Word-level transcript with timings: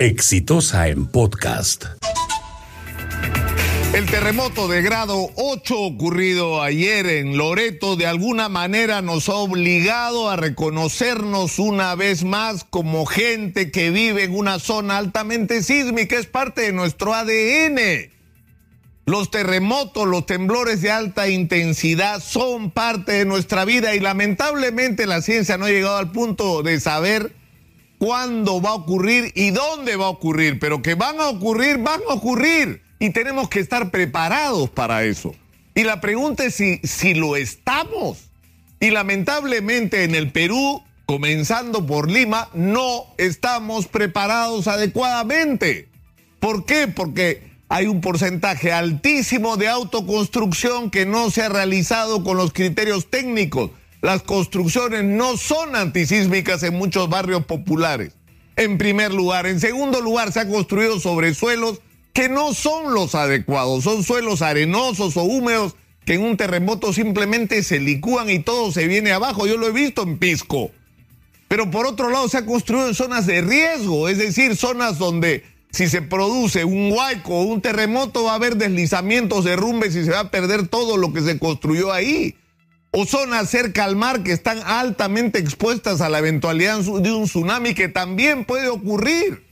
Exitosa 0.00 0.88
en 0.88 1.04
podcast. 1.04 1.84
El 3.92 4.06
terremoto 4.06 4.66
de 4.66 4.80
grado 4.80 5.28
8 5.36 5.78
ocurrido 5.78 6.62
ayer 6.62 7.04
en 7.04 7.36
Loreto 7.36 7.96
de 7.96 8.06
alguna 8.06 8.48
manera 8.48 9.02
nos 9.02 9.28
ha 9.28 9.34
obligado 9.34 10.30
a 10.30 10.36
reconocernos 10.36 11.58
una 11.58 11.94
vez 11.96 12.24
más 12.24 12.64
como 12.64 13.04
gente 13.04 13.70
que 13.70 13.90
vive 13.90 14.24
en 14.24 14.34
una 14.34 14.58
zona 14.58 14.96
altamente 14.96 15.62
sísmica, 15.62 16.16
es 16.16 16.24
parte 16.24 16.62
de 16.62 16.72
nuestro 16.72 17.12
ADN. 17.12 18.10
Los 19.04 19.30
terremotos, 19.30 20.08
los 20.08 20.24
temblores 20.24 20.80
de 20.80 20.92
alta 20.92 21.28
intensidad 21.28 22.22
son 22.22 22.70
parte 22.70 23.12
de 23.12 23.26
nuestra 23.26 23.66
vida 23.66 23.94
y 23.94 24.00
lamentablemente 24.00 25.06
la 25.06 25.20
ciencia 25.20 25.58
no 25.58 25.66
ha 25.66 25.70
llegado 25.70 25.98
al 25.98 26.10
punto 26.10 26.62
de 26.62 26.80
saber 26.80 27.38
cuándo 28.00 28.62
va 28.62 28.70
a 28.70 28.74
ocurrir 28.74 29.30
y 29.34 29.50
dónde 29.50 29.94
va 29.94 30.06
a 30.06 30.08
ocurrir, 30.08 30.58
pero 30.58 30.80
que 30.80 30.94
van 30.94 31.20
a 31.20 31.28
ocurrir, 31.28 31.76
van 31.76 32.00
a 32.08 32.14
ocurrir 32.14 32.82
y 32.98 33.10
tenemos 33.10 33.50
que 33.50 33.60
estar 33.60 33.90
preparados 33.90 34.70
para 34.70 35.04
eso. 35.04 35.34
Y 35.74 35.84
la 35.84 36.00
pregunta 36.00 36.44
es 36.46 36.54
si, 36.54 36.78
si 36.78 37.12
lo 37.12 37.36
estamos. 37.36 38.30
Y 38.80 38.90
lamentablemente 38.90 40.04
en 40.04 40.14
el 40.14 40.32
Perú, 40.32 40.82
comenzando 41.04 41.86
por 41.86 42.10
Lima, 42.10 42.48
no 42.54 43.04
estamos 43.18 43.86
preparados 43.86 44.66
adecuadamente. 44.66 45.90
¿Por 46.38 46.64
qué? 46.64 46.88
Porque 46.88 47.50
hay 47.68 47.86
un 47.86 48.00
porcentaje 48.00 48.72
altísimo 48.72 49.58
de 49.58 49.68
autoconstrucción 49.68 50.90
que 50.90 51.04
no 51.04 51.30
se 51.30 51.42
ha 51.42 51.50
realizado 51.50 52.24
con 52.24 52.38
los 52.38 52.54
criterios 52.54 53.10
técnicos. 53.10 53.72
Las 54.02 54.22
construcciones 54.22 55.04
no 55.04 55.36
son 55.36 55.76
antisísmicas 55.76 56.62
en 56.62 56.74
muchos 56.74 57.08
barrios 57.08 57.44
populares. 57.44 58.14
En 58.56 58.78
primer 58.78 59.12
lugar. 59.12 59.46
En 59.46 59.60
segundo 59.60 60.00
lugar, 60.00 60.32
se 60.32 60.40
ha 60.40 60.48
construido 60.48 61.00
sobre 61.00 61.34
suelos 61.34 61.80
que 62.12 62.28
no 62.28 62.54
son 62.54 62.94
los 62.94 63.14
adecuados. 63.14 63.84
Son 63.84 64.02
suelos 64.02 64.42
arenosos 64.42 65.16
o 65.16 65.22
húmedos 65.22 65.76
que 66.04 66.14
en 66.14 66.22
un 66.22 66.36
terremoto 66.36 66.92
simplemente 66.92 67.62
se 67.62 67.78
licúan 67.78 68.30
y 68.30 68.38
todo 68.38 68.72
se 68.72 68.86
viene 68.86 69.12
abajo. 69.12 69.46
Yo 69.46 69.58
lo 69.58 69.68
he 69.68 69.72
visto 69.72 70.02
en 70.02 70.18
Pisco. 70.18 70.70
Pero 71.48 71.70
por 71.70 71.86
otro 71.86 72.10
lado, 72.10 72.28
se 72.28 72.38
ha 72.38 72.46
construido 72.46 72.88
en 72.88 72.94
zonas 72.94 73.26
de 73.26 73.42
riesgo, 73.42 74.08
es 74.08 74.18
decir, 74.18 74.56
zonas 74.56 74.98
donde 74.98 75.44
si 75.72 75.88
se 75.88 76.00
produce 76.00 76.64
un 76.64 76.92
huaico 76.92 77.34
o 77.34 77.42
un 77.42 77.60
terremoto, 77.60 78.24
va 78.24 78.32
a 78.32 78.36
haber 78.36 78.56
deslizamientos, 78.56 79.44
derrumbes 79.44 79.94
y 79.94 80.04
se 80.04 80.10
va 80.10 80.20
a 80.20 80.30
perder 80.30 80.68
todo 80.68 80.96
lo 80.96 81.12
que 81.12 81.20
se 81.20 81.38
construyó 81.38 81.92
ahí. 81.92 82.36
O 82.92 83.06
zonas 83.06 83.48
cerca 83.50 83.84
al 83.84 83.94
mar 83.94 84.22
que 84.22 84.32
están 84.32 84.58
altamente 84.64 85.38
expuestas 85.38 86.00
a 86.00 86.08
la 86.08 86.18
eventualidad 86.18 86.80
de 86.80 87.12
un 87.12 87.24
tsunami 87.24 87.74
que 87.74 87.88
también 87.88 88.44
puede 88.44 88.68
ocurrir. 88.68 89.44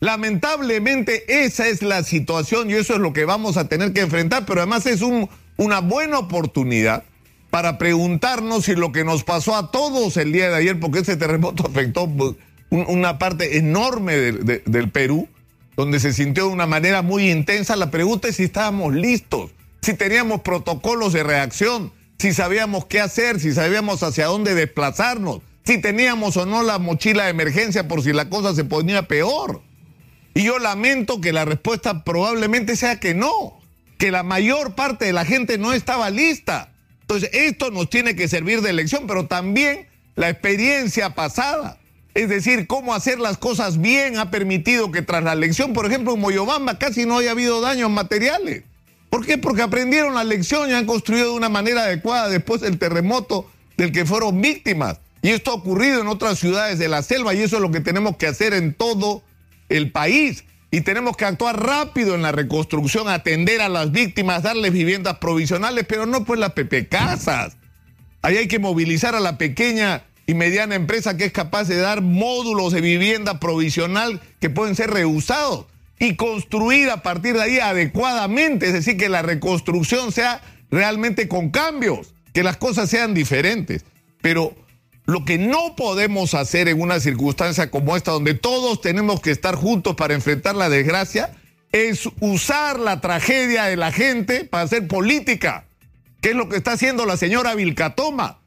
Lamentablemente 0.00 1.44
esa 1.44 1.66
es 1.66 1.82
la 1.82 2.04
situación 2.04 2.70
y 2.70 2.74
eso 2.74 2.94
es 2.94 3.00
lo 3.00 3.12
que 3.12 3.24
vamos 3.24 3.56
a 3.56 3.68
tener 3.68 3.92
que 3.92 4.02
enfrentar, 4.02 4.44
pero 4.46 4.60
además 4.60 4.86
es 4.86 5.00
un, 5.00 5.28
una 5.56 5.80
buena 5.80 6.18
oportunidad 6.18 7.04
para 7.50 7.78
preguntarnos 7.78 8.66
si 8.66 8.74
lo 8.74 8.92
que 8.92 9.04
nos 9.04 9.24
pasó 9.24 9.56
a 9.56 9.70
todos 9.70 10.16
el 10.16 10.32
día 10.32 10.50
de 10.50 10.56
ayer, 10.56 10.78
porque 10.78 11.00
ese 11.00 11.16
terremoto 11.16 11.66
afectó 11.68 12.08
pues, 12.08 12.34
una 12.70 13.18
parte 13.18 13.58
enorme 13.58 14.14
del 14.14 14.90
Perú, 14.90 15.28
donde 15.76 16.00
se 16.00 16.12
sintió 16.12 16.46
de 16.46 16.52
una 16.52 16.66
manera 16.66 17.02
muy 17.02 17.30
intensa. 17.30 17.76
La 17.76 17.90
pregunta 17.90 18.28
es 18.28 18.36
si 18.36 18.44
estábamos 18.44 18.94
listos, 18.94 19.50
si 19.80 19.94
teníamos 19.94 20.42
protocolos 20.42 21.12
de 21.12 21.22
reacción, 21.22 21.92
si 22.18 22.32
sabíamos 22.32 22.86
qué 22.86 23.00
hacer, 23.00 23.40
si 23.40 23.52
sabíamos 23.52 24.02
hacia 24.02 24.26
dónde 24.26 24.54
desplazarnos, 24.54 25.40
si 25.64 25.80
teníamos 25.80 26.36
o 26.36 26.46
no 26.46 26.62
la 26.62 26.78
mochila 26.78 27.24
de 27.24 27.30
emergencia 27.30 27.88
por 27.88 28.02
si 28.02 28.12
la 28.12 28.28
cosa 28.28 28.54
se 28.54 28.64
ponía 28.64 29.08
peor. 29.08 29.62
Y 30.34 30.44
yo 30.44 30.58
lamento 30.58 31.20
que 31.20 31.32
la 31.32 31.44
respuesta 31.44 32.04
probablemente 32.04 32.76
sea 32.76 33.00
que 33.00 33.14
no, 33.14 33.60
que 33.98 34.10
la 34.10 34.22
mayor 34.22 34.74
parte 34.74 35.04
de 35.04 35.12
la 35.12 35.24
gente 35.24 35.58
no 35.58 35.72
estaba 35.72 36.10
lista. 36.10 36.72
Entonces, 37.02 37.30
esto 37.32 37.70
nos 37.70 37.90
tiene 37.90 38.14
que 38.14 38.28
servir 38.28 38.60
de 38.62 38.72
lección, 38.72 39.06
pero 39.06 39.26
también 39.26 39.88
la 40.14 40.28
experiencia 40.28 41.14
pasada 41.14 41.78
es 42.18 42.28
decir, 42.28 42.66
cómo 42.66 42.94
hacer 42.94 43.20
las 43.20 43.38
cosas 43.38 43.80
bien 43.80 44.18
ha 44.18 44.28
permitido 44.28 44.90
que 44.90 45.02
tras 45.02 45.22
la 45.22 45.34
elección, 45.34 45.72
por 45.72 45.86
ejemplo, 45.86 46.14
en 46.14 46.20
Moyobamba 46.20 46.76
casi 46.76 47.06
no 47.06 47.18
haya 47.18 47.30
habido 47.30 47.60
daños 47.60 47.90
materiales. 47.90 48.64
¿Por 49.10 49.24
qué? 49.24 49.38
Porque 49.38 49.62
aprendieron 49.62 50.14
la 50.14 50.24
lección 50.24 50.68
y 50.68 50.74
han 50.74 50.86
construido 50.86 51.30
de 51.30 51.36
una 51.36 51.48
manera 51.48 51.84
adecuada 51.84 52.28
después 52.28 52.60
del 52.60 52.78
terremoto 52.78 53.50
del 53.76 53.92
que 53.92 54.04
fueron 54.04 54.40
víctimas. 54.40 55.00
Y 55.22 55.30
esto 55.30 55.50
ha 55.50 55.54
ocurrido 55.54 56.00
en 56.00 56.08
otras 56.08 56.38
ciudades 56.38 56.78
de 56.78 56.88
la 56.88 57.02
selva 57.02 57.34
y 57.34 57.40
eso 57.40 57.56
es 57.56 57.62
lo 57.62 57.70
que 57.70 57.80
tenemos 57.80 58.16
que 58.16 58.26
hacer 58.26 58.52
en 58.52 58.74
todo 58.74 59.22
el 59.68 59.90
país. 59.90 60.44
Y 60.70 60.82
tenemos 60.82 61.16
que 61.16 61.24
actuar 61.24 61.64
rápido 61.64 62.14
en 62.14 62.22
la 62.22 62.30
reconstrucción, 62.30 63.08
atender 63.08 63.62
a 63.62 63.70
las 63.70 63.90
víctimas, 63.90 64.42
darles 64.42 64.72
viviendas 64.72 65.16
provisionales, 65.18 65.86
pero 65.88 66.04
no 66.04 66.24
pues 66.24 66.38
las 66.38 66.52
pepecasas. 66.52 67.56
Ahí 68.20 68.36
hay 68.36 68.48
que 68.48 68.58
movilizar 68.58 69.14
a 69.14 69.20
la 69.20 69.38
pequeña 69.38 70.04
y 70.26 70.34
mediana 70.34 70.74
empresa 70.74 71.16
que 71.16 71.24
es 71.24 71.32
capaz 71.32 71.68
de 71.68 71.76
dar 71.78 72.02
módulos 72.02 72.72
de 72.74 72.82
vivienda 72.82 73.40
provisional 73.40 74.20
que 74.40 74.50
pueden 74.50 74.76
ser 74.76 74.90
reusados 74.90 75.66
y 75.98 76.16
construir 76.16 76.90
a 76.90 77.02
partir 77.02 77.34
de 77.34 77.42
ahí 77.42 77.58
adecuadamente, 77.58 78.66
es 78.66 78.72
decir, 78.72 78.96
que 78.96 79.08
la 79.08 79.22
reconstrucción 79.22 80.12
sea 80.12 80.40
realmente 80.70 81.28
con 81.28 81.50
cambios, 81.50 82.14
que 82.32 82.42
las 82.42 82.56
cosas 82.56 82.90
sean 82.90 83.14
diferentes. 83.14 83.84
Pero 84.20 84.54
lo 85.06 85.24
que 85.24 85.38
no 85.38 85.74
podemos 85.76 86.34
hacer 86.34 86.68
en 86.68 86.80
una 86.80 87.00
circunstancia 87.00 87.70
como 87.70 87.96
esta, 87.96 88.12
donde 88.12 88.34
todos 88.34 88.80
tenemos 88.80 89.20
que 89.20 89.30
estar 89.30 89.54
juntos 89.54 89.96
para 89.96 90.14
enfrentar 90.14 90.54
la 90.54 90.68
desgracia, 90.68 91.34
es 91.72 92.08
usar 92.20 92.78
la 92.78 93.00
tragedia 93.00 93.64
de 93.64 93.76
la 93.76 93.92
gente 93.92 94.44
para 94.44 94.64
hacer 94.64 94.86
política, 94.86 95.66
que 96.20 96.30
es 96.30 96.36
lo 96.36 96.48
que 96.48 96.56
está 96.56 96.72
haciendo 96.72 97.06
la 97.06 97.16
señora 97.16 97.54
Vilcatoma 97.54 98.38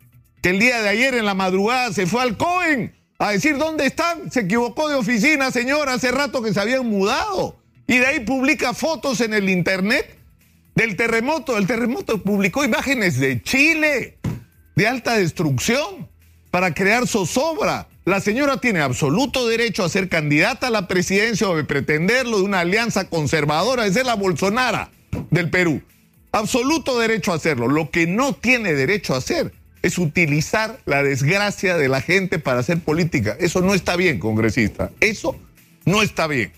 que 0.41 0.49
el 0.49 0.59
día 0.59 0.81
de 0.81 0.89
ayer 0.89 1.13
en 1.13 1.25
la 1.25 1.35
madrugada 1.35 1.93
se 1.93 2.07
fue 2.07 2.21
al 2.23 2.35
Cohen 2.35 2.93
a 3.21 3.31
decir 3.31 3.57
dónde 3.57 3.85
están. 3.85 4.31
Se 4.31 4.41
equivocó 4.41 4.89
de 4.89 4.95
oficina, 4.95 5.51
señora, 5.51 5.93
hace 5.93 6.11
rato 6.11 6.41
que 6.41 6.53
se 6.53 6.59
habían 6.59 6.87
mudado. 6.87 7.55
Y 7.85 7.99
de 7.99 8.07
ahí 8.07 8.19
publica 8.21 8.73
fotos 8.73 9.21
en 9.21 9.33
el 9.33 9.47
internet 9.47 10.17
del 10.73 10.95
terremoto. 10.95 11.55
El 11.57 11.67
terremoto 11.67 12.23
publicó 12.23 12.65
imágenes 12.65 13.19
de 13.19 13.41
Chile, 13.43 14.17
de 14.75 14.87
alta 14.87 15.17
destrucción, 15.17 16.09
para 16.49 16.73
crear 16.73 17.07
zozobra. 17.07 17.87
La 18.05 18.21
señora 18.21 18.57
tiene 18.57 18.79
absoluto 18.79 19.47
derecho 19.47 19.83
a 19.83 19.89
ser 19.89 20.09
candidata 20.09 20.67
a 20.67 20.71
la 20.71 20.87
presidencia 20.87 21.47
o 21.47 21.55
de 21.55 21.63
pretenderlo 21.63 22.37
de 22.37 22.43
una 22.43 22.61
alianza 22.61 23.07
conservadora, 23.07 23.85
es 23.85 24.03
la 24.03 24.15
Bolsonara 24.15 24.89
del 25.29 25.51
Perú. 25.51 25.83
Absoluto 26.31 26.97
derecho 26.97 27.31
a 27.31 27.35
hacerlo. 27.35 27.67
Lo 27.67 27.91
que 27.91 28.07
no 28.07 28.33
tiene 28.33 28.73
derecho 28.73 29.13
a 29.13 29.17
hacer 29.17 29.53
es 29.81 29.97
utilizar 29.97 30.79
la 30.85 31.03
desgracia 31.03 31.77
de 31.77 31.89
la 31.89 32.01
gente 32.01 32.39
para 32.39 32.59
hacer 32.59 32.79
política. 32.79 33.35
Eso 33.39 33.61
no 33.61 33.73
está 33.73 33.95
bien, 33.95 34.19
congresista. 34.19 34.91
Eso 34.99 35.35
no 35.85 36.01
está 36.01 36.27
bien. 36.27 36.51